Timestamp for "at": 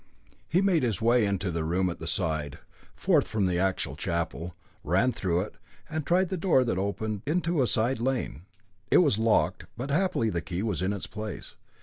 1.87-1.99